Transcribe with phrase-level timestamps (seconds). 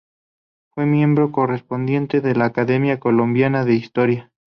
[0.73, 4.31] Fue miembro correspondiente de la Academia Colombiana de Historia.